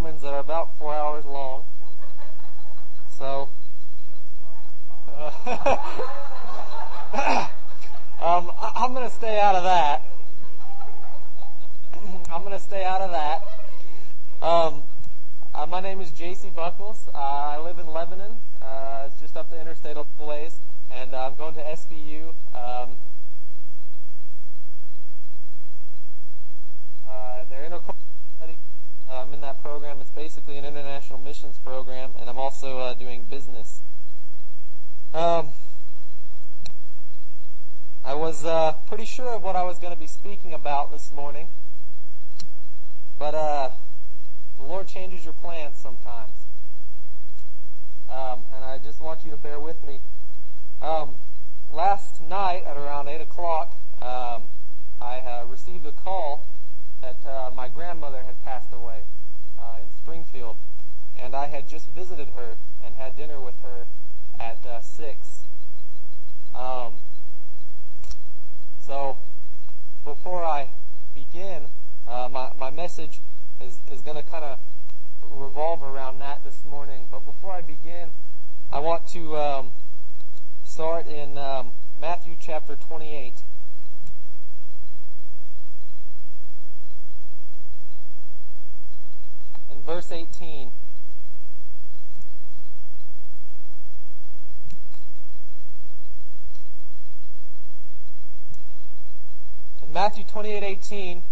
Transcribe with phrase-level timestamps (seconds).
[0.00, 1.62] sermons that are about four hours long.
[3.18, 3.50] So,
[5.14, 5.30] uh,
[8.22, 10.02] um, I, I'm going to stay out of that.
[12.32, 13.42] I'm going to stay out of that.
[14.40, 14.84] Um,
[15.54, 16.48] uh, my name is J.C.
[16.48, 17.06] Buckles.
[17.14, 18.38] Uh, I live in Lebanon.
[18.62, 20.60] Uh, it's just up the interstate a little ways.
[20.90, 22.28] And uh, I'm going to SBU.
[22.54, 22.96] Um,
[27.06, 27.96] uh, their intercultural
[28.38, 28.56] study.
[29.10, 29.98] Uh, I'm in that program.
[30.00, 33.80] It's basically an international missions program, and I'm also uh, doing business.
[35.12, 35.48] Um,
[38.04, 41.10] I was uh, pretty sure of what I was going to be speaking about this
[41.10, 41.48] morning,
[43.18, 43.70] but uh,
[44.58, 46.30] the Lord changes your plans sometimes.
[48.08, 49.98] Um, and I just want you to bear with me.
[50.80, 51.16] Um,
[51.72, 54.42] last night at around 8 o'clock, um,
[55.00, 56.44] I uh, received a call
[57.02, 59.02] that uh, my grandmother had passed away
[59.58, 59.90] uh, in
[60.30, 60.56] Springfield.
[61.18, 63.86] And I had just visited her and had dinner with her
[64.38, 65.42] at uh, 6.
[66.54, 66.94] Um,
[68.80, 69.18] so,
[70.04, 70.68] before I
[71.14, 71.66] begin,
[72.08, 73.20] uh, my, my message
[73.60, 74.58] is, is going to kind of
[75.30, 77.06] revolve around that this morning.
[77.10, 78.10] But before I begin,
[78.72, 79.72] I want to um,
[80.64, 83.16] start in um, Matthew chapter 28.
[83.16, 83.32] In
[89.90, 90.70] verse 18.
[99.82, 101.22] In Matthew 28:18,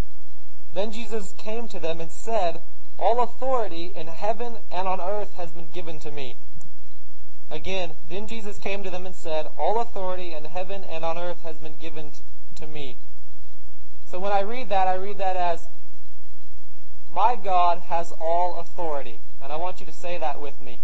[0.75, 2.61] then Jesus came to them and said,
[2.98, 6.34] All authority in heaven and on earth has been given to me.
[7.53, 11.42] Again, then Jesus came to them and said, All authority in heaven and on earth
[11.45, 12.11] has been given
[12.56, 12.97] to me.
[14.11, 15.27] So when I read that, I read that
[17.28, 19.20] My God has all authority.
[19.42, 20.78] And I want you to say that with me.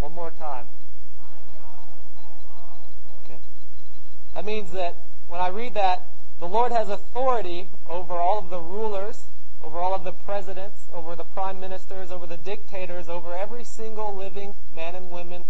[0.00, 0.66] One more time.
[3.24, 3.38] Okay.
[4.34, 4.96] That means that
[5.28, 6.02] when I read that,
[6.40, 9.26] the Lord has authority over all of the rulers,
[9.62, 14.16] over all of the presidents, over the prime ministers, over the dictators, over every single
[14.16, 15.44] living man and woman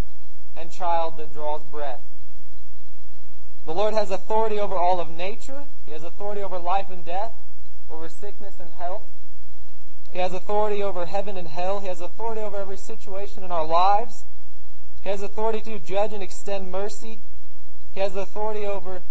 [0.58, 2.02] and child that draws breath.
[3.66, 5.64] The Lord has authority over all of nature.
[5.86, 7.32] He has authority over life and death,
[7.90, 9.04] over sickness and health.
[10.12, 11.80] He has authority over heaven and hell.
[11.80, 14.24] He has authority over every situation in our lives.
[15.02, 17.20] He has authority to judge and extend mercy.
[17.94, 19.02] He has authority over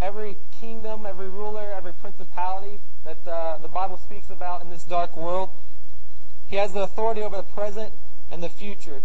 [0.00, 5.16] every kingdom, every ruler, every principality that uh, the Bible speaks about in this dark
[5.16, 5.50] world.
[6.48, 7.92] He has the authority over the present
[8.30, 9.02] and the future.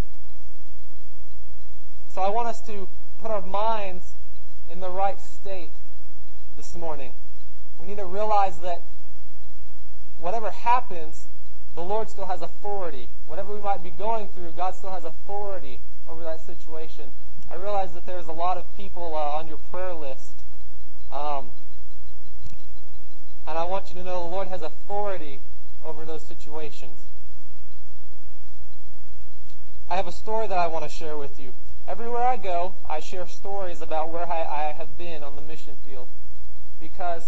[2.09, 2.87] So I want us to
[3.21, 4.13] put our minds
[4.71, 5.71] in the right state
[6.55, 7.11] this morning.
[7.79, 8.81] We need to realize that
[10.19, 11.25] whatever happens,
[11.75, 13.09] the Lord still has authority.
[13.27, 15.79] Whatever we might be going through, God still has authority
[16.09, 17.11] over that situation.
[17.51, 20.41] I realize that there's a lot of people uh, on your prayer list.
[21.11, 21.49] Um,
[23.45, 25.39] and I want you to know the Lord has authority
[25.83, 26.99] over those situations.
[29.91, 31.51] I have a story that I want to share with you.
[31.85, 35.75] Everywhere I go, I share stories about where I, I have been on the mission
[35.85, 36.07] field.
[36.79, 37.27] Because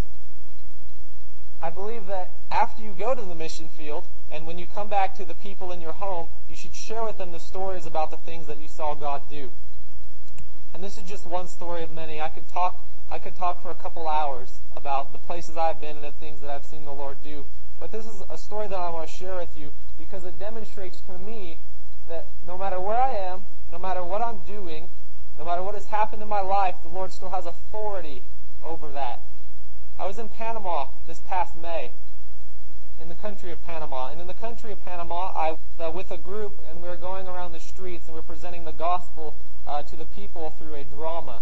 [1.62, 5.14] I believe that after you go to the mission field, and when you come back
[5.16, 8.18] to the people in your home, you should share with them the stories about the
[8.18, 9.52] things that you saw God do.
[10.74, 12.22] And this is just one story of many.
[12.22, 12.80] I could talk
[13.12, 16.40] I could talk for a couple hours about the places I've been and the things
[16.40, 17.44] that I've seen the Lord do.
[17.82, 21.02] But this is a story that I want to share with you because it demonstrates
[21.02, 21.58] to me
[22.10, 24.90] that no matter where I am, no matter what I'm doing,
[25.38, 28.22] no matter what has happened in my life, the Lord still has authority
[28.64, 29.20] over that.
[30.00, 31.92] I was in Panama this past May,
[33.02, 34.10] in the country of Panama.
[34.12, 36.96] And in the country of Panama, I was uh, with a group, and we were
[36.96, 39.36] going around the streets, and we were presenting the gospel
[39.68, 41.42] uh, to the people through a drama.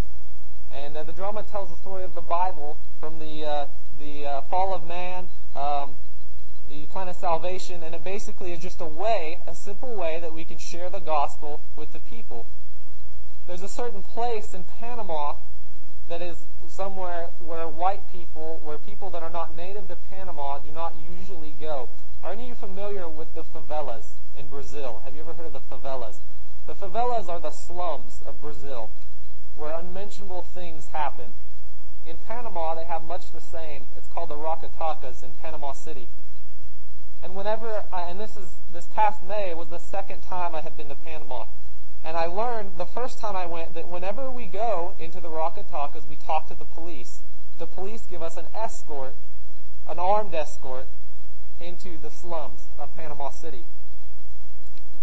[0.74, 3.66] And uh, the drama tells the story of the Bible from the uh,
[4.00, 5.96] the uh, fall of man, um,
[6.72, 10.34] the plan of salvation, and it basically is just a way, a simple way that
[10.34, 12.46] we can share the gospel with the people.
[13.46, 15.36] There's a certain place in Panama
[16.08, 16.38] that is
[16.70, 21.54] somewhere where white people, where people that are not native to Panama do not usually
[21.60, 21.90] go.
[22.24, 25.02] Are any of you familiar with the favelas in Brazil?
[25.04, 26.20] Have you ever heard of the favelas?
[26.68, 28.90] The favelas are the slums of Brazil
[29.58, 31.34] where unmentionable things happen.
[32.08, 33.88] In Panama, they have much the same.
[33.98, 36.08] It's called the Rakatakas in Panama City.
[37.24, 40.76] And whenever, I, and this is this past May was the second time I had
[40.76, 41.46] been to Panama,
[42.04, 46.10] and I learned the first time I went that whenever we go into the Rakatakas,
[46.10, 47.20] we talk to the police.
[47.60, 49.14] The police give us an escort,
[49.88, 50.88] an armed escort,
[51.60, 53.66] into the slums of Panama City.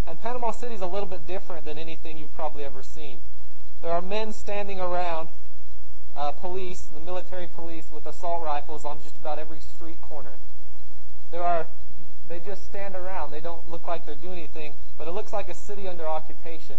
[0.05, 3.19] And Panama City is a little bit different than anything you've probably ever seen.
[3.81, 5.29] There are men standing around,
[6.17, 10.33] uh, police, the military police, with assault rifles on just about every street corner.
[11.31, 11.67] There are,
[12.29, 13.31] they just stand around.
[13.31, 16.77] They don't look like they're doing anything, but it looks like a city under occupation.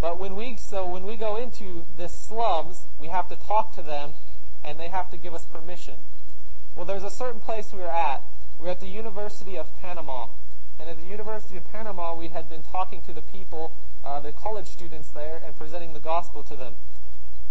[0.00, 3.82] But when we, so when we go into the slums, we have to talk to
[3.82, 4.14] them,
[4.64, 5.94] and they have to give us permission.
[6.74, 8.22] Well, there's a certain place we were at.
[8.58, 10.28] We are at the University of Panama.
[10.80, 13.72] And at the University of Panama, we had been talking to the people,
[14.04, 16.74] uh, the college students there, and presenting the gospel to them.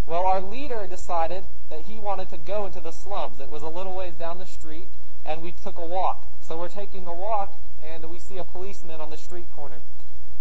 [0.06, 3.40] Well, our leader decided that he wanted to go into the slums.
[3.40, 4.88] It was a little ways down the street,
[5.26, 6.24] and we took a walk.
[6.48, 7.52] So we're taking a walk,
[7.84, 9.80] and we see a policeman on the street corner.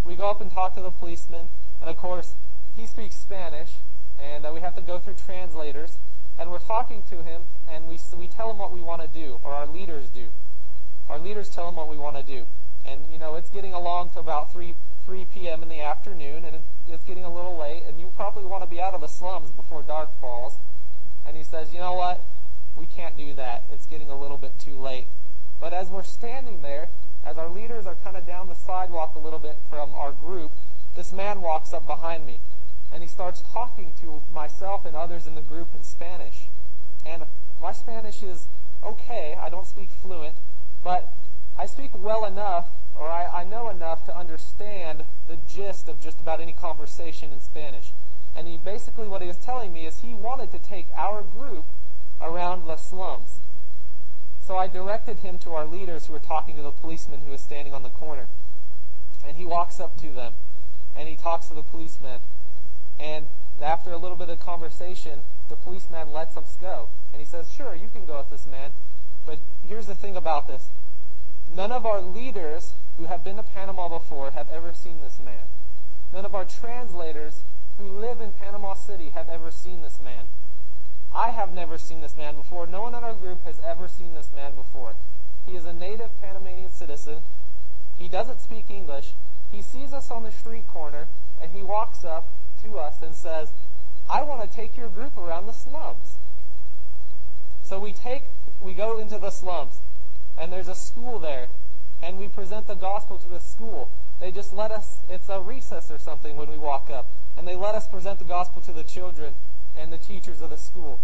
[0.06, 1.50] We go up and talk to the policeman,
[1.81, 2.36] and of course,
[2.77, 3.71] he speaks Spanish,
[4.18, 5.98] and uh, we have to go through translators.
[6.39, 9.42] And we're talking to him, and we we tell him what we want to do,
[9.44, 10.27] or our leaders do.
[11.09, 12.45] Our leaders tell him what we want to do.
[12.86, 14.75] And you know, it's getting along to about three
[15.06, 15.62] 3 p.m.
[15.62, 16.56] in the afternoon, and
[16.88, 19.51] it's getting a little late, and you probably want to be out of the slums
[19.51, 20.56] before dark falls.
[21.27, 22.21] And he says, you know what?
[22.77, 23.63] We can't do that.
[23.74, 25.07] It's getting a little bit too late.
[25.59, 26.89] But as we're standing there,
[27.25, 30.51] as our leaders are kind of down the sidewalk a little bit from our group,
[30.95, 32.39] this man walks up behind me
[32.94, 36.48] and he starts talking to myself and others in the group in Spanish.
[37.06, 37.24] And
[37.62, 38.48] my Spanish is
[38.83, 39.38] okay.
[39.39, 40.36] I don't speak fluent,
[40.83, 41.12] but
[41.57, 42.68] I speak well enough,
[42.98, 47.42] or I, I know enough to understand the gist of just about any conversation in
[47.42, 47.92] Spanish.
[48.36, 51.65] And he basically what he was telling me is he wanted to take our group
[52.21, 53.39] around the slums.
[54.48, 57.42] So I directed him to our leaders who were talking to the policeman who was
[57.42, 58.28] standing on the corner.
[59.28, 60.32] And he walks up to them
[60.96, 62.22] and he talks to the policeman.
[62.98, 63.26] And
[63.62, 66.88] after a little bit of conversation, the policeman lets us go.
[67.12, 68.72] And he says, Sure, you can go with this man.
[69.26, 70.70] But here's the thing about this
[71.54, 75.52] none of our leaders who have been to Panama before have ever seen this man.
[76.14, 77.42] None of our translators
[77.78, 80.26] who live in Panama City have ever seen this man.
[81.18, 82.68] I have never seen this man before.
[82.68, 84.94] No one in our group has ever seen this man before.
[85.48, 87.22] He is a native Panamanian citizen.
[87.98, 89.14] He doesn't speak English,
[89.52, 91.08] he sees us on the street corner
[91.42, 92.28] and he walks up
[92.64, 93.50] to us and says,
[94.08, 96.18] I want to take your group around the slums.
[97.64, 98.25] So we take,
[98.62, 99.80] we go into the slums
[100.40, 101.48] and there's a school there
[102.04, 103.90] and we present the gospel to the school.
[104.19, 107.56] They just let us, it's a recess or something when we walk up and they
[107.56, 109.34] let us present the gospel to the children
[109.80, 111.00] and the teachers of the school.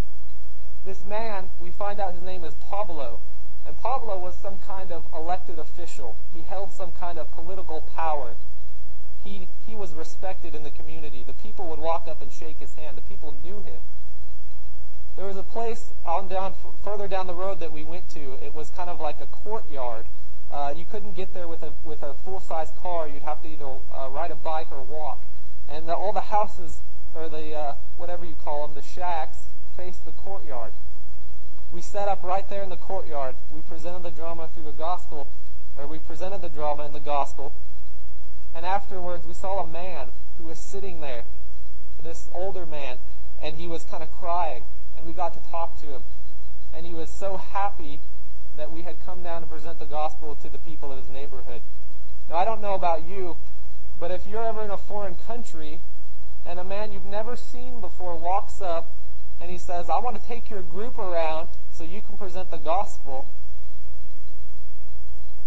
[0.84, 3.20] This man, we find out his name is Pablo.
[3.66, 6.16] And Pablo was some kind of elected official.
[6.34, 8.34] He held some kind of political power.
[9.22, 11.24] He, he was respected in the community.
[11.26, 12.98] The people would walk up and shake his hand.
[12.98, 13.80] The people knew him.
[15.16, 18.36] There was a place on down further down the road that we went to.
[18.44, 20.06] It was kind of like a courtyard.
[20.52, 23.08] Uh, you couldn't get there with a with a full size car.
[23.08, 25.20] You'd have to either uh, ride a bike or walk.
[25.70, 26.80] And the, all the houses
[27.14, 29.38] or the uh, whatever you call them, the shacks,
[29.76, 30.72] face the courtyard.
[31.72, 33.34] We set up right there in the courtyard.
[33.52, 35.26] We presented the drama through the gospel,
[35.78, 37.52] or we presented the drama in the gospel.
[38.54, 40.08] And afterwards, we saw a man
[40.38, 41.24] who was sitting there,
[42.02, 42.98] this older man,
[43.42, 44.62] and he was kind of crying.
[44.96, 46.02] And we got to talk to him.
[46.72, 47.98] And he was so happy
[48.56, 51.62] that we had come down to present the gospel to the people of his neighborhood.
[52.28, 53.36] Now, I don't know about you,
[53.98, 55.80] but if you're ever in a foreign country
[56.46, 58.90] and a man you've never seen before walks up
[59.40, 62.56] and he says, I want to take your group around so you can present the
[62.56, 63.26] gospel.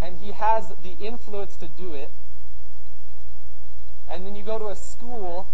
[0.02, 2.12] And he has the influence to do it.
[4.10, 5.48] And then you go to a school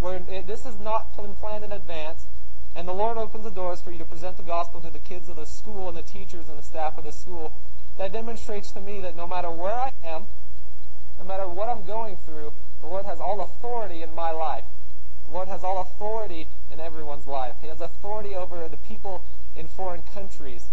[0.00, 2.24] where it, this is not planned in advance,
[2.74, 5.28] and the Lord opens the doors for you to present the gospel to the kids
[5.28, 7.52] of the school and the teachers and the staff of the school.
[7.98, 10.26] That demonstrates to me that no matter where I am,
[11.22, 14.64] no matter what I'm going through, the Lord has all authority in my life.
[15.26, 17.54] The Lord has all authority in everyone's life.
[17.62, 19.22] He has authority over the people
[19.56, 20.66] in foreign countries.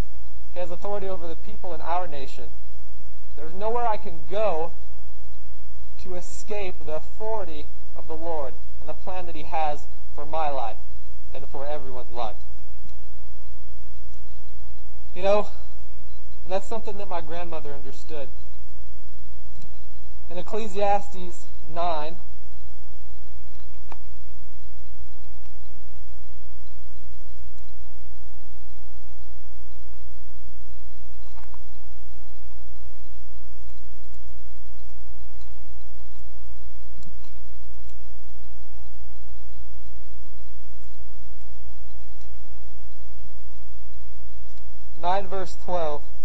[0.53, 2.45] He has authority over the people in our nation.
[3.37, 4.71] There's nowhere I can go
[6.03, 7.65] to escape the authority
[7.95, 10.77] of the Lord and the plan that He has for my life
[11.33, 12.35] and for everyone's life.
[15.13, 15.47] You know,
[16.47, 18.29] that's something that my grandmother understood.
[20.29, 22.15] In Ecclesiastes 9,
[45.29, 46.18] verse 12.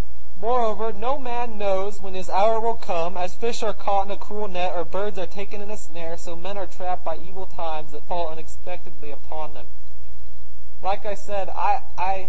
[0.45, 4.17] Moreover, no man knows when his hour will come, as fish are caught in a
[4.19, 7.47] cruel net, or birds are taken in a snare, so men are trapped by evil
[7.47, 9.65] times that fall unexpectedly upon them.
[10.83, 12.29] Like I said, I, I,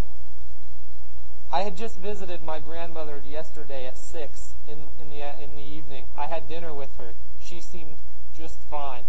[1.51, 6.05] I had just visited my grandmother yesterday at six in, in the in the evening.
[6.17, 7.12] I had dinner with her.
[7.43, 7.98] She seemed
[8.34, 9.03] just fine.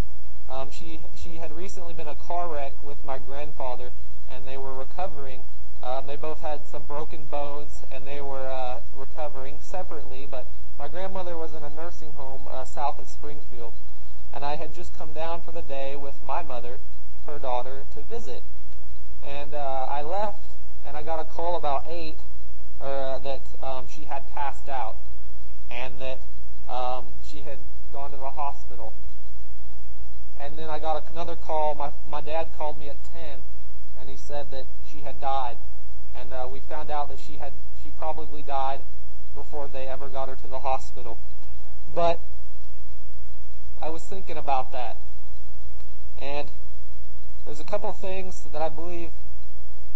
[0.50, 3.92] Um, she she had recently been a car wreck with my grandfather,
[4.28, 5.42] and they were recovering
[5.82, 10.26] um, they both had some broken bones, and they were uh, recovering separately.
[10.30, 10.46] But
[10.78, 13.72] my grandmother was in a nursing home uh, south of Springfield,
[14.34, 16.78] and I had just come down for the day with my mother,
[17.26, 18.42] her daughter, to visit.
[19.24, 20.44] And uh, I left,
[20.86, 22.16] and I got a call about eight
[22.80, 24.96] or, that um, she had passed out,
[25.70, 26.20] and that
[26.68, 27.58] um, she had
[27.92, 28.92] gone to the hospital.
[30.40, 31.74] And then I got another call.
[31.74, 33.15] My my dad called me at 10
[35.26, 35.56] died
[36.14, 37.52] and uh, we found out that she had
[37.82, 38.78] she probably died
[39.34, 41.18] before they ever got her to the hospital.
[41.92, 42.20] But
[43.82, 44.96] I was thinking about that,
[46.22, 46.48] and
[47.44, 49.10] there's a couple things that I believe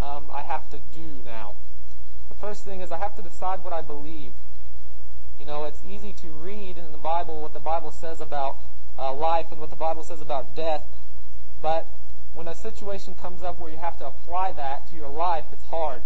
[0.01, 1.55] um, I have to do now.
[2.29, 4.33] The first thing is I have to decide what I believe.
[5.39, 8.57] You know, it's easy to read in the Bible what the Bible says about
[8.99, 10.83] uh, life and what the Bible says about death,
[11.63, 11.87] but
[12.35, 15.65] when a situation comes up where you have to apply that to your life, it's
[15.65, 16.03] hard.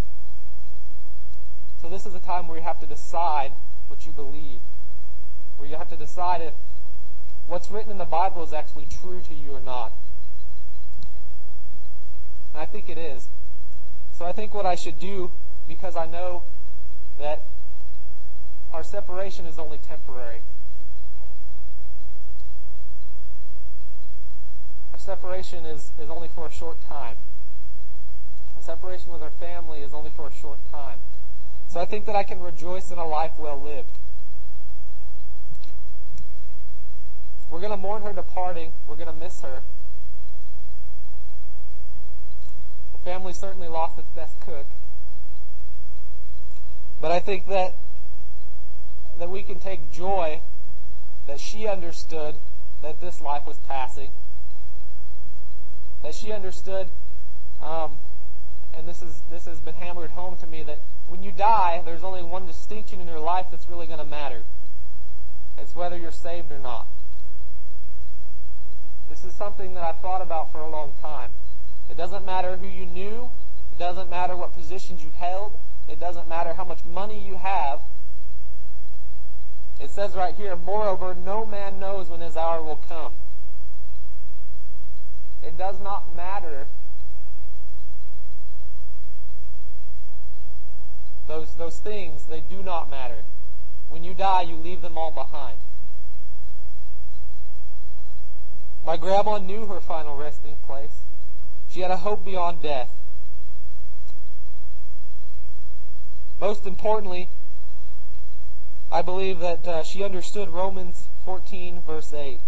[1.82, 3.52] So this is a time where you have to decide
[3.88, 4.60] what you believe.
[5.58, 6.54] Where you have to decide if
[7.46, 9.92] what's written in the Bible is actually true to you or not.
[12.52, 13.28] And I think it is.
[14.18, 15.30] So I think what I should do,
[15.68, 16.42] because I know
[17.18, 17.42] that
[18.72, 20.40] our separation is only temporary.
[24.92, 27.16] Our separation is, is only for a short time.
[28.56, 30.98] Our separation with our family is only for a short time.
[31.68, 33.98] So I think that I can rejoice in a life well lived.
[37.50, 38.72] We're going to mourn her departing.
[38.88, 39.60] We're going to miss her.
[42.92, 44.66] The family certainly lost its best cook.
[47.00, 47.74] But I think that
[49.18, 50.40] that we can take joy
[51.28, 52.34] that she understood
[52.82, 54.10] that this life was passing.
[56.04, 56.88] That she understood,
[57.62, 57.96] um,
[58.76, 62.04] and this is this has been hammered home to me that when you die, there's
[62.04, 64.42] only one distinction in your life that's really going to matter.
[65.58, 66.86] It's whether you're saved or not.
[69.08, 71.30] This is something that I've thought about for a long time.
[71.88, 73.30] It doesn't matter who you knew.
[73.72, 75.56] It doesn't matter what positions you held.
[75.88, 77.80] It doesn't matter how much money you have.
[79.80, 83.14] It says right here, moreover, no man knows when his hour will come.
[85.54, 86.66] It does not matter
[91.28, 93.22] Those, those things, they do not matter.
[93.88, 95.56] When you die, you leave them all behind.
[98.84, 101.04] My grandma knew her final resting place.
[101.70, 102.90] She had a hope beyond death.
[106.40, 107.28] Most importantly,
[108.92, 112.40] I believe that uh, she understood Romans 14, verse 8.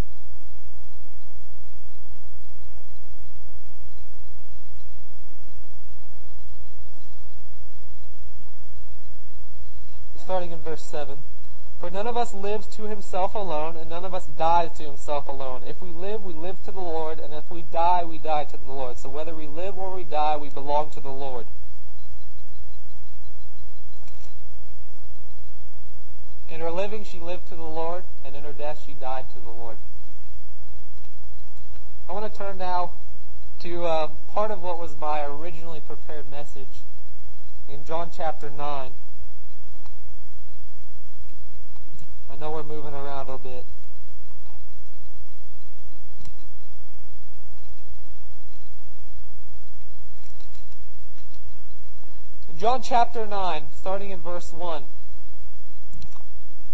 [10.26, 11.18] Starting in verse 7.
[11.78, 15.28] For none of us lives to himself alone, and none of us dies to himself
[15.28, 15.62] alone.
[15.64, 18.56] If we live, we live to the Lord, and if we die, we die to
[18.56, 18.99] the Lord.
[18.99, 21.47] So whether we live or we die, we belong to the Lord.
[26.50, 29.38] In her living, she lived to the Lord, and in her death, she died to
[29.38, 29.76] the Lord.
[32.09, 32.90] I want to turn now
[33.61, 36.83] to uh, part of what was my originally prepared message
[37.68, 38.90] in John chapter 9.
[42.30, 43.64] I know we're moving around a little bit.
[52.59, 54.85] John chapter 9, starting in verse 1.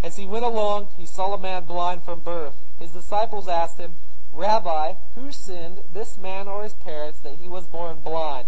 [0.03, 2.55] As he went along, he saw a man blind from birth.
[2.79, 3.97] His disciples asked him,
[4.33, 8.47] Rabbi, who sinned, this man or his parents, that he was born blind?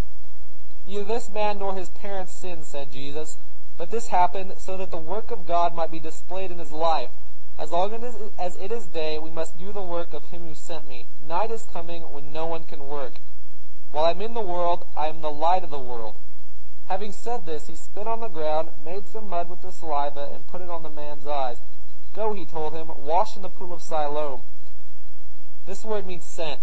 [0.86, 3.36] Neither this man nor his parents sinned, said Jesus.
[3.76, 7.10] But this happened so that the work of God might be displayed in his life.
[7.58, 7.92] As long
[8.38, 11.06] as it is day, we must do the work of him who sent me.
[11.26, 13.14] Night is coming when no one can work.
[13.92, 16.16] While I'm in the world, I am the light of the world.
[16.88, 20.46] Having said this, he spit on the ground, made some mud with the saliva, and
[20.46, 21.58] put it on the man's eyes.
[22.14, 24.42] Go, he told him, wash in the pool of Siloam.
[25.66, 26.60] This word means sent.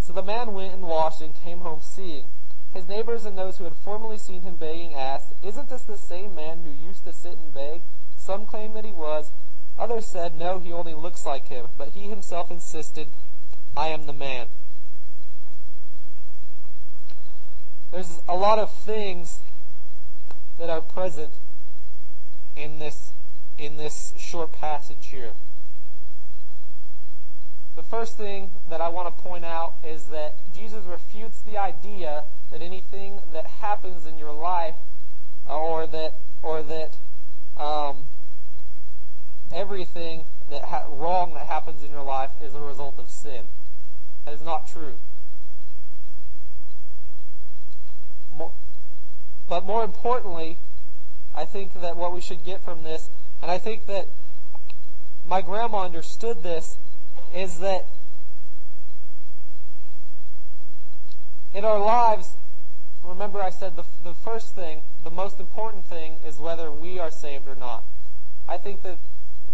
[0.00, 2.24] So the man went and washed and came home seeing.
[2.74, 6.34] His neighbors and those who had formerly seen him begging asked, Isn't this the same
[6.34, 7.82] man who used to sit and beg?
[8.16, 9.30] Some claimed that he was.
[9.78, 11.66] Others said, no, he only looks like him.
[11.76, 13.08] But he himself insisted,
[13.76, 14.46] I am the man.
[17.90, 19.40] There's a lot of things
[20.58, 21.32] that are present
[22.56, 23.12] in this,
[23.58, 25.32] in this short passage here.
[27.74, 32.24] The first thing that I want to point out is that Jesus refutes the idea
[32.50, 34.74] that anything that happens in your life
[35.48, 36.92] or that or that
[37.58, 38.04] um,
[39.52, 43.46] everything that ha- wrong that happens in your life is a result of sin.
[44.24, 44.94] That is not true.
[48.36, 48.52] More,
[49.48, 50.58] but more importantly,
[51.34, 53.08] I think that what we should get from this,
[53.40, 54.08] and I think that
[55.26, 56.76] my grandma understood this,
[57.34, 57.86] is that
[61.54, 62.36] in our lives,
[63.04, 67.10] remember I said the, the first thing, the most important thing is whether we are
[67.10, 67.84] saved or not.
[68.48, 68.98] I think that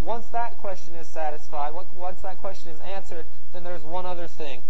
[0.01, 4.63] once that question is satisfied, once that question is answered, then there's one other thing.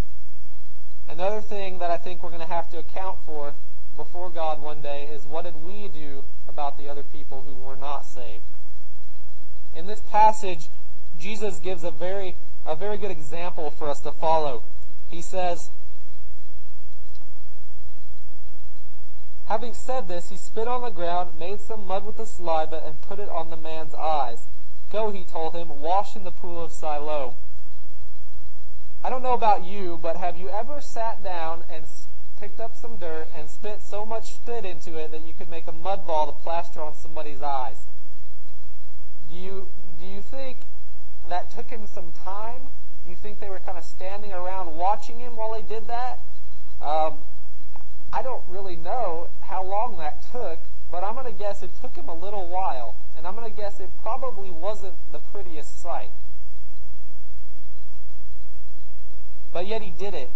[1.09, 3.55] Another thing that I think we're going to have to account for
[3.97, 7.77] before God one day is what did we do about the other people who were
[7.77, 8.43] not saved?
[9.75, 10.69] In this passage,
[11.19, 12.37] Jesus gives a very,
[12.67, 14.63] a very good example for us to follow.
[15.09, 15.71] He says,
[19.47, 23.01] Having said this, he spit on the ground, made some mud with the saliva, and
[23.01, 24.47] put it on the man's eyes.
[24.93, 27.35] Go, he told him, wash in the pool of Siloam.
[29.03, 31.85] I don't know about you, but have you ever sat down and
[32.39, 35.67] picked up some dirt and spit so much spit into it that you could make
[35.67, 37.87] a mud ball to plaster on somebody's eyes?
[39.31, 40.59] Do you, do you think
[41.29, 42.61] that took him some time?
[43.05, 46.19] Do you think they were kind of standing around watching him while he did that?
[46.83, 47.19] Um,
[48.13, 50.59] I don't really know how long that took,
[50.91, 53.57] but I'm going to guess it took him a little while, and I'm going to
[53.57, 56.11] guess it probably wasn't the prettiest sight.
[59.53, 60.31] But yet he did it.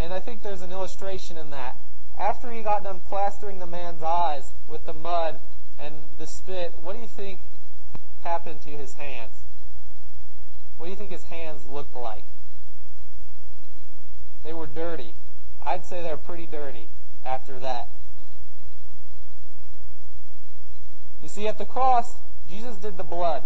[0.00, 1.76] And I think there's an illustration in that.
[2.18, 5.40] After he got done plastering the man's eyes with the mud
[5.80, 7.40] and the spit, what do you think
[8.26, 9.32] happened to his hands?
[10.76, 12.24] What do you think his hands looked like?
[14.44, 15.14] They were dirty.
[15.64, 16.88] I'd say they're pretty dirty
[17.24, 17.88] after that.
[21.22, 22.16] You see, at the cross,
[22.50, 23.44] Jesus did the blood.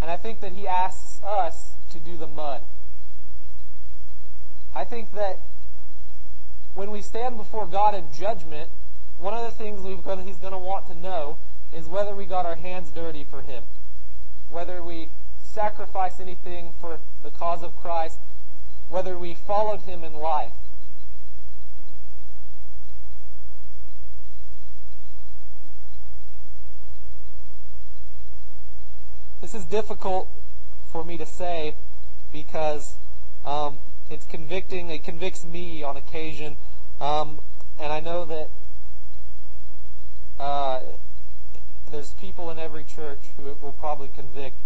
[0.00, 2.60] And I think that he asks us to do the mud.
[4.74, 5.40] I think that
[6.74, 8.70] when we stand before God in judgment,
[9.18, 11.38] one of the things he's going to want to know
[11.76, 13.64] is whether we got our hands dirty for him.
[14.50, 18.18] Whether we sacrifice anything for the cause of Christ,
[18.88, 20.52] whether we followed him in life.
[29.42, 30.28] This is difficult
[30.90, 31.74] for me to say
[32.32, 32.94] because
[33.44, 33.78] um,
[34.10, 34.88] it's convicting.
[34.90, 36.56] It convicts me on occasion,
[37.00, 37.40] um,
[37.78, 38.48] and I know that
[40.40, 40.80] uh,
[41.90, 44.56] there's people in every church who it will probably convict.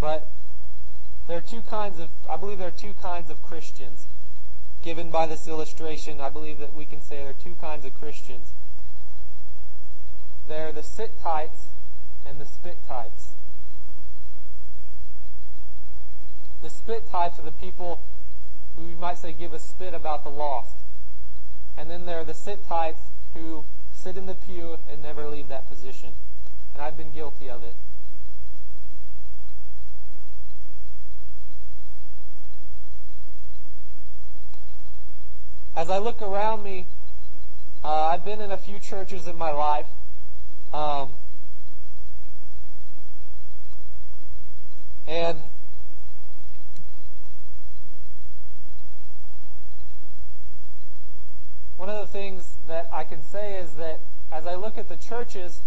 [0.00, 0.26] But
[1.28, 4.06] there are two kinds of, I believe there are two kinds of Christians.
[4.82, 7.98] Given by this illustration, I believe that we can say there are two kinds of
[7.98, 8.52] Christians.
[10.48, 11.68] They're the sit types
[12.28, 13.30] and the spit types.
[16.62, 18.00] The spit types are the people
[18.76, 20.76] who you might say give a spit about the lost.
[21.76, 23.00] And then there are the sit types
[23.34, 26.12] who sit in the pew and never leave that position.
[26.76, 27.72] And I've been guilty of it.
[35.74, 36.84] as I look around me,
[37.82, 39.86] uh, I've been in a few churches in my life.
[40.74, 41.12] Um,
[45.06, 45.38] and
[51.78, 54.96] one of the things that I can say is that as I look at the
[54.96, 55.60] churches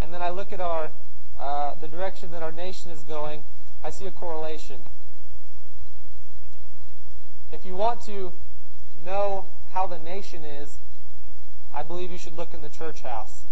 [0.00, 0.90] and then I look at our
[1.38, 3.42] uh, the direction that our nation is going,
[3.82, 4.80] I see a correlation.
[7.52, 8.32] If you want to
[9.04, 10.78] know how the nation is,
[11.74, 13.42] I believe you should look in the church house.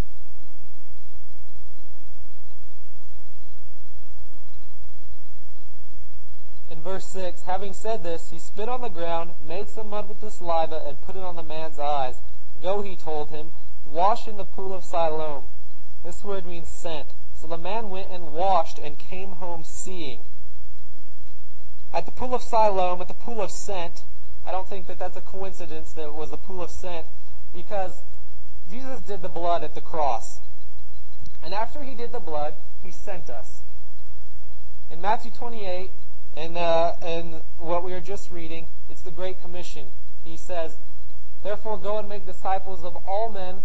[6.71, 10.21] In verse 6, having said this, he spit on the ground, made some mud with
[10.21, 12.17] the saliva, and put it on the man's eyes.
[12.63, 13.51] Go, he told him,
[13.91, 15.45] wash in the pool of Siloam.
[16.05, 17.09] This word means sent.
[17.35, 20.21] So the man went and washed and came home seeing.
[21.93, 24.03] At the pool of Siloam, at the pool of sent,
[24.47, 27.07] I don't think that that's a coincidence that it was the pool of sent
[27.55, 28.03] because
[28.71, 30.41] Jesus did the blood at the cross.
[31.43, 33.61] And after he did the blood, he sent us.
[34.91, 35.91] In Matthew 28,
[36.37, 39.87] and, uh, and what we are just reading, it's the Great Commission.
[40.25, 40.77] He says,
[41.43, 43.63] Therefore go and make disciples of all men.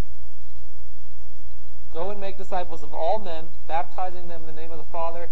[1.97, 5.29] Go and make disciples of all men, baptizing them in the name of the Father,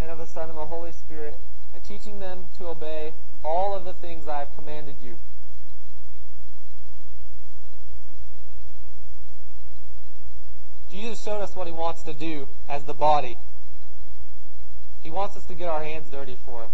[0.00, 1.36] and of the Son, and the Holy Spirit,
[1.74, 3.12] and teaching them to obey
[3.44, 5.18] all of the things I have commanded you.
[10.90, 13.36] Jesus showed us what he wants to do as the body.
[15.02, 16.70] He wants us to get our hands dirty for him.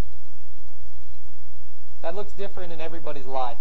[2.03, 3.59] That looks different in everybody's life.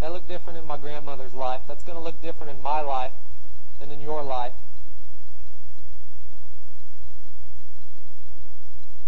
[0.00, 1.62] That looked different in my grandmother's life.
[1.66, 3.12] That's going to look different in my life
[3.80, 4.52] than in your life.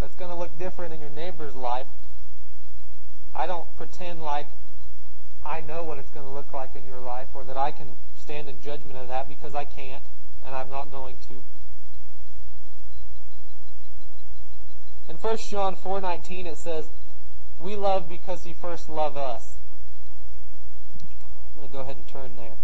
[0.01, 1.87] That's going to look different in your neighbor's life.
[3.35, 4.47] I don't pretend like
[5.47, 7.97] I know what it's going to look like in your life or that I can
[8.19, 10.03] stand in judgment of that because I can't
[10.45, 11.35] and I'm not going to.
[15.09, 16.89] In 1 John 4:19 it says,
[17.61, 19.57] "We love because he first loved us."
[21.01, 22.57] I'm going to go ahead and turn there.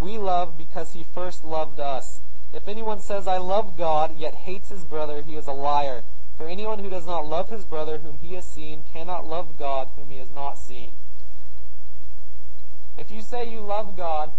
[0.00, 2.20] We love because he first loved us.
[2.52, 6.02] If anyone says, I love God, yet hates his brother, he is a liar.
[6.36, 9.88] For anyone who does not love his brother whom he has seen cannot love God
[9.96, 10.90] whom he has not seen.
[12.98, 14.30] If you say you love God,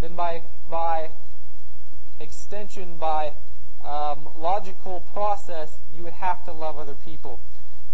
[0.00, 1.10] then by, by
[2.18, 3.32] extension, by
[3.84, 7.40] um, logical process, you would have to love other people.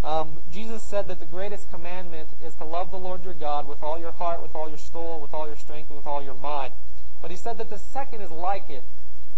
[0.02, 3.82] Um, Jesus said that the greatest commandment is to love the Lord your God with
[3.82, 6.34] all your heart, with all your soul, with all your strength, and with all your
[6.34, 6.72] mind.
[7.20, 8.82] But he said that the second is like it.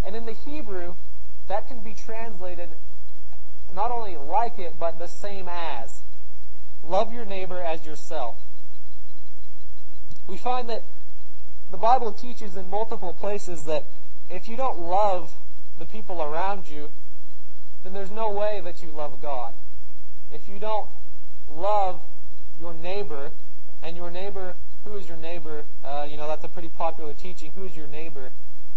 [0.07, 0.95] And in the Hebrew,
[1.49, 2.69] that can be translated
[3.75, 6.03] not only like it, but the same as.
[6.85, 8.37] Love your neighbor as yourself.
[10.29, 10.83] We find that
[11.73, 13.85] the Bible teaches in multiple places that
[14.31, 15.33] if you don't love
[15.79, 16.91] the people around you,
[17.83, 19.55] then there's no way that you love God
[20.33, 20.89] if you don't
[21.51, 22.01] love
[22.59, 23.33] your neighbor,
[23.83, 25.65] and your neighbor, who is your neighbor?
[25.85, 27.53] Uh, you know, that's a pretty popular teaching.
[27.57, 28.31] Who is your neighbor?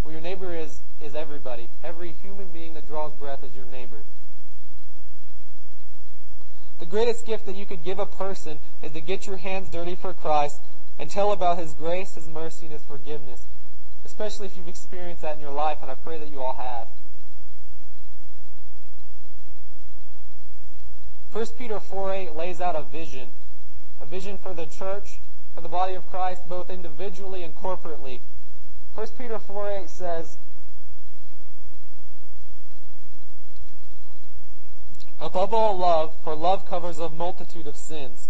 [0.03, 1.69] Well, your neighbor is, is everybody.
[1.83, 3.97] Every human being that draws breath is your neighbor.
[6.79, 9.95] The greatest gift that you could give a person is to get your hands dirty
[9.95, 10.59] for Christ
[10.99, 13.43] and tell about His grace, His mercy, and His forgiveness.
[14.03, 16.87] Especially if you've experienced that in your life, and I pray that you all have.
[21.35, 23.27] 1 Peter 4 8 lays out a vision.
[23.99, 25.19] A vision for the church,
[25.53, 28.21] for the body of Christ, both individually and corporately.
[28.93, 30.37] 1 Peter 4 8 says,
[35.19, 38.29] Above all love, for love covers a multitude of sins.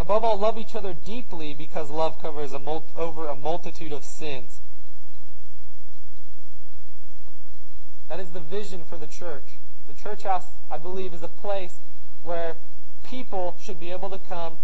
[0.00, 4.02] Above all, love each other deeply because love covers a mul- over a multitude of
[4.02, 4.58] sins.
[8.08, 9.58] That is the vision for the church.
[9.88, 11.78] The church house, I believe, is a place
[12.22, 12.56] where
[13.04, 14.58] people should be able to come,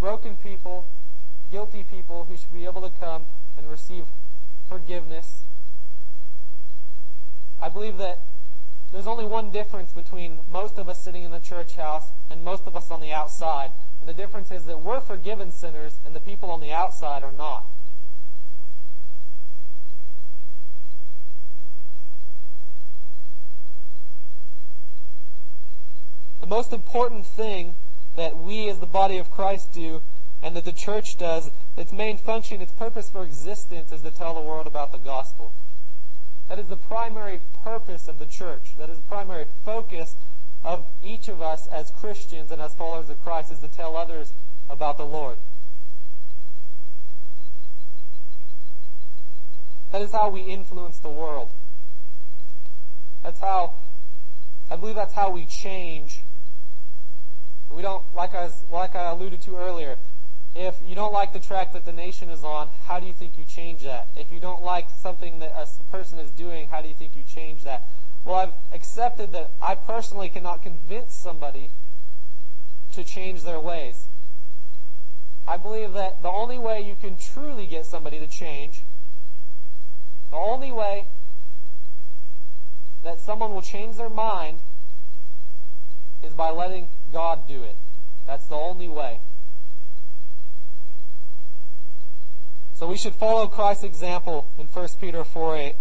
[0.00, 0.86] broken people,
[1.50, 4.06] guilty people who should be able to come and receive
[4.68, 5.42] forgiveness.
[7.60, 8.20] I believe that
[8.92, 12.66] there's only one difference between most of us sitting in the church house and most
[12.66, 13.70] of us on the outside.
[14.00, 17.32] And the difference is that we're forgiven sinners and the people on the outside are
[17.32, 17.64] not.
[26.54, 27.74] Most important thing
[28.14, 30.00] that we as the body of Christ do
[30.40, 34.34] and that the church does, its main function, its purpose for existence is to tell
[34.36, 35.50] the world about the gospel.
[36.48, 38.76] That is the primary purpose of the church.
[38.78, 40.14] That is the primary focus
[40.62, 44.32] of each of us as Christians and as followers of Christ is to tell others
[44.70, 45.38] about the Lord.
[49.90, 51.50] That is how we influence the world.
[53.24, 53.72] That's how,
[54.70, 56.20] I believe that's how we change
[57.70, 59.96] we don't, like I, like I alluded to earlier,
[60.54, 63.36] if you don't like the track that the nation is on, how do you think
[63.36, 64.06] you change that?
[64.16, 67.22] If you don't like something that a person is doing, how do you think you
[67.22, 67.82] change that?
[68.24, 71.70] Well, I've accepted that I personally cannot convince somebody
[72.92, 74.06] to change their ways.
[75.46, 78.82] I believe that the only way you can truly get somebody to change,
[80.30, 81.06] the only way
[83.02, 84.60] that someone will change their mind
[86.24, 87.76] is by letting God do it.
[88.26, 89.20] That's the only way.
[92.74, 95.74] So we should follow Christ's example in 1 Peter 4 8.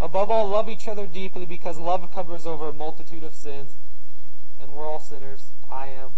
[0.00, 3.72] Above all, love each other deeply because love covers over a multitude of sins.
[4.60, 5.48] And we're all sinners.
[5.70, 6.10] I am.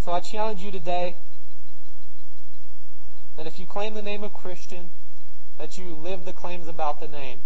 [0.00, 1.16] So I challenge you today
[3.36, 4.90] that if you claim the name of Christian,
[5.58, 7.40] that you live the claims about the name.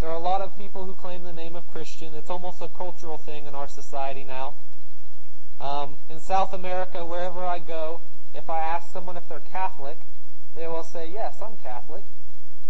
[0.00, 2.14] There are a lot of people who claim the name of Christian.
[2.14, 4.54] It's almost a cultural thing in our society now.
[5.60, 8.00] Um, in South America, wherever I go,
[8.34, 9.98] if I ask someone if they're Catholic,
[10.54, 12.04] they will say, yes, I'm Catholic.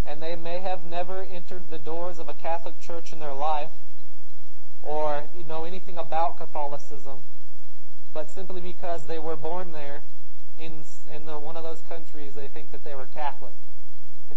[0.06, 3.70] And they may have never entered the doors of a Catholic church in their life
[4.84, 7.18] or you know anything about Catholicism
[8.16, 10.00] but simply because they were born there
[10.58, 13.52] in, in the, one of those countries, they think that they were Catholic.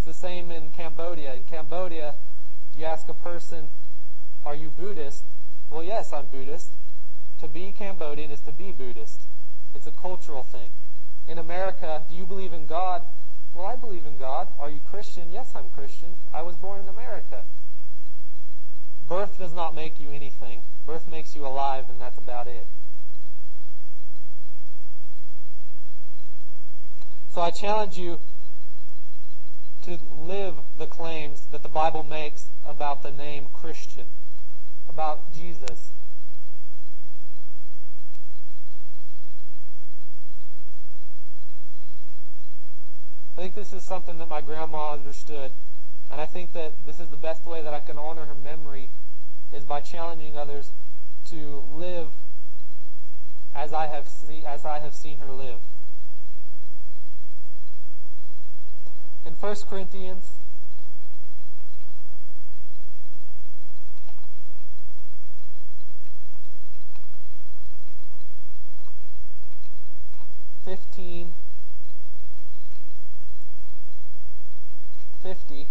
[0.09, 1.35] The same in Cambodia.
[1.35, 2.15] In Cambodia,
[2.75, 3.69] you ask a person,
[4.43, 5.23] are you Buddhist?
[5.69, 6.71] Well, yes, I'm Buddhist.
[7.41, 9.21] To be Cambodian is to be Buddhist.
[9.75, 10.69] It's a cultural thing.
[11.27, 13.03] In America, do you believe in God?
[13.53, 14.47] Well, I believe in God.
[14.59, 15.25] Are you Christian?
[15.31, 16.15] Yes, I'm Christian.
[16.33, 17.43] I was born in America.
[19.07, 20.63] Birth does not make you anything.
[20.87, 22.65] Birth makes you alive, and that's about it.
[27.31, 28.17] So I challenge you
[29.89, 34.05] to live the claims that the Bible makes about the name Christian,
[34.87, 35.89] about Jesus.
[43.35, 45.51] I think this is something that my grandma understood.
[46.11, 48.89] And I think that this is the best way that I can honor her memory
[49.51, 50.69] is by challenging others
[51.31, 52.09] to live
[53.55, 55.61] as I have, see, as I have seen her live.
[59.25, 60.31] in 1 Corinthians
[70.65, 71.31] fifteen
[75.23, 75.67] fifty.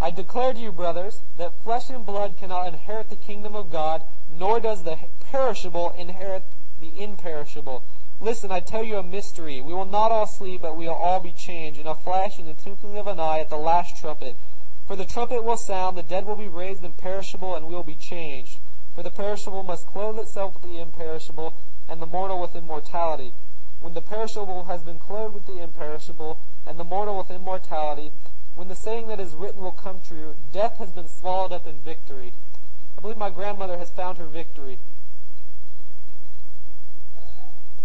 [0.00, 4.02] I declare to you, brothers, that flesh and blood cannot inherit the kingdom of God,
[4.32, 4.98] nor does the
[5.32, 6.44] perishable inherit
[6.80, 7.82] the imperishable.
[8.22, 9.60] Listen, I tell you a mystery.
[9.60, 12.46] We will not all sleep, but we will all be changed in a flash, in
[12.46, 14.36] the twinkling of an eye, at the last trumpet.
[14.86, 17.96] For the trumpet will sound, the dead will be raised imperishable, and we will be
[17.96, 18.58] changed.
[18.94, 21.54] For the perishable must clothe itself with the imperishable,
[21.88, 23.32] and the mortal with immortality.
[23.80, 28.12] When the perishable has been clothed with the imperishable, and the mortal with immortality,
[28.54, 31.80] when the saying that is written will come true, death has been swallowed up in
[31.80, 32.34] victory.
[32.96, 34.78] I believe my grandmother has found her victory.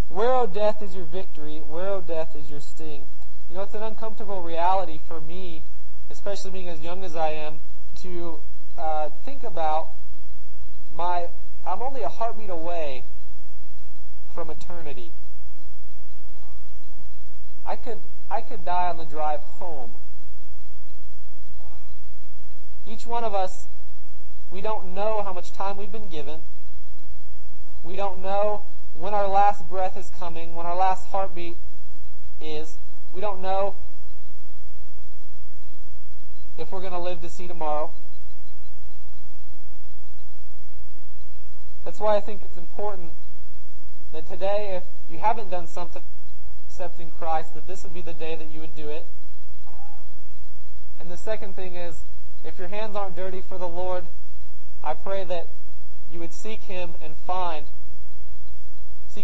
[0.08, 1.58] Where, O death, is your victory?
[1.58, 3.06] Where, O death, is your sting?
[3.50, 5.64] You know, it's an uncomfortable reality for me,
[6.10, 7.58] especially being as young as I am,
[8.02, 8.38] to
[8.78, 9.88] uh, think about
[10.94, 11.26] my.
[11.66, 13.02] I'm only a heartbeat away
[14.32, 15.10] from eternity.
[17.66, 17.98] I could
[18.30, 19.90] I could die on the drive home.
[22.86, 23.66] Each one of us,
[24.52, 26.42] we don't know how much time we've been given.
[27.82, 28.62] We don't know
[28.96, 31.56] when our last breath is coming, when our last heartbeat
[32.40, 32.78] is.
[33.12, 33.74] We don't know
[36.58, 37.90] if we're going to live to see tomorrow.
[41.84, 43.12] That's why I think it's important
[44.12, 46.02] that today, if you haven't done something
[46.66, 49.04] accepting Christ, that this would be the day that you would do it.
[51.00, 52.02] And the second thing is,
[52.44, 54.04] if your hands aren't dirty for the Lord,
[54.82, 55.48] I pray that
[56.12, 57.66] you would seek Him and find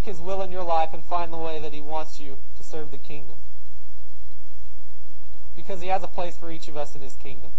[0.05, 2.62] Seek His will in your life and find the way that He wants you to
[2.62, 3.37] serve the kingdom.
[5.57, 7.53] Because He has a place for each of us in His kingdom.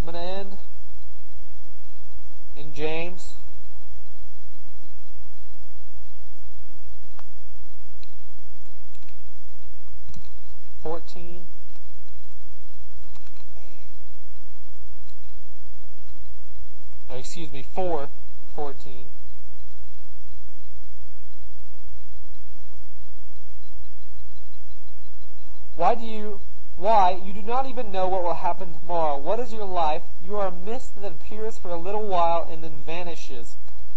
[0.00, 0.58] I'm going to end
[2.56, 3.34] in James.
[10.82, 11.44] Fourteen.
[17.14, 18.08] uh, excuse me, 4,
[18.54, 19.06] 14.
[25.76, 26.40] Why do you,
[26.84, 27.18] why?
[27.24, 29.16] You do not even know what will happen tomorrow.
[29.16, 30.02] What is your life?
[30.22, 33.56] You are a mist that appears for a little while and then vanishes.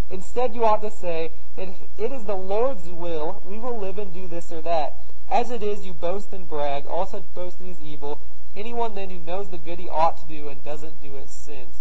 [0.09, 4.13] Instead, you ought to say, if it is the Lord's will, we will live and
[4.13, 4.93] do this or that.
[5.29, 6.87] As it is, you boast and brag.
[6.87, 8.21] All such boasting is evil.
[8.55, 11.79] Anyone then who knows the good he ought to do and doesn't do it sins.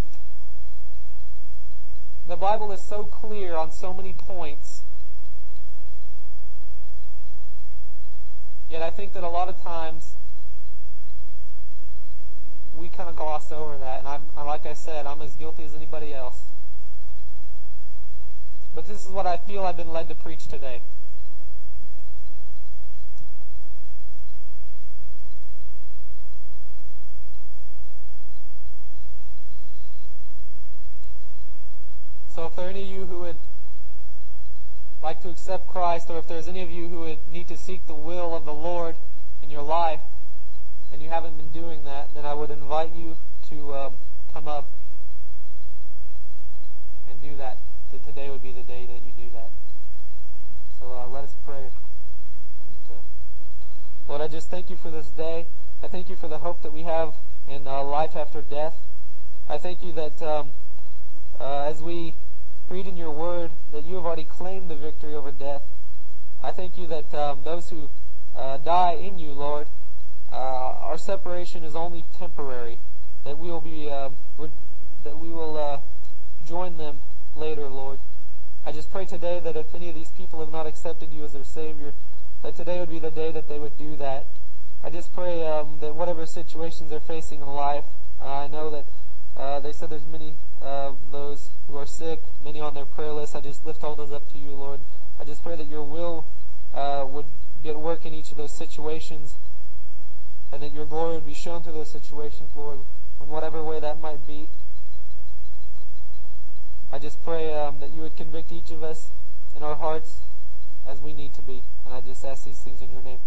[2.26, 4.82] The Bible is so clear on so many points.
[8.68, 10.16] Yet I think that a lot of times
[12.78, 14.00] we kind of gloss over that.
[14.00, 16.42] And I'm, like I said, I'm as guilty as anybody else.
[18.74, 20.82] But this is what I feel I've been led to preach today.
[32.34, 33.36] So if there are any of you who would
[35.02, 37.86] like to accept Christ, or if there's any of you who would need to seek
[37.86, 38.96] the will of the Lord
[39.42, 40.00] in your life,
[40.96, 43.18] and you haven't been doing that, then I would invite you
[43.50, 43.92] to um,
[44.32, 44.66] come up
[47.10, 47.58] and do that.
[47.92, 49.50] That today would be the day that you do that.
[50.80, 51.66] So uh, let us pray.
[52.88, 52.94] Uh,
[54.08, 55.44] Lord, I just thank you for this day.
[55.82, 57.12] I thank you for the hope that we have
[57.46, 58.78] in uh, life after death.
[59.50, 60.52] I thank you that um,
[61.38, 62.14] uh, as we
[62.70, 65.64] read in your word that you have already claimed the victory over death.
[66.42, 67.90] I thank you that um, those who
[68.34, 69.66] uh, die in you, Lord,
[70.32, 72.78] our separation is only temporary.
[73.24, 74.10] That we will be, uh,
[75.04, 75.78] that we will uh,
[76.46, 77.00] join them
[77.34, 77.98] later, Lord.
[78.64, 81.32] I just pray today that if any of these people have not accepted you as
[81.32, 81.92] their Savior,
[82.42, 84.26] that today would be the day that they would do that.
[84.82, 87.84] I just pray um, that whatever situations they're facing in life,
[88.20, 88.84] uh, I know that
[89.36, 93.36] uh, they said there's many uh, those who are sick, many on their prayer list.
[93.36, 94.80] I just lift all those up to you, Lord.
[95.20, 96.24] I just pray that your will
[96.74, 97.26] uh, would
[97.62, 99.34] be at work in each of those situations,
[100.52, 102.78] and that your glory would be shown through those situations, Lord,
[103.20, 104.48] in whatever way that might be.
[106.92, 109.10] I just pray um, that you would convict each of us
[109.56, 110.20] in our hearts
[110.88, 111.62] as we need to be.
[111.84, 113.18] And I just ask these things in your name.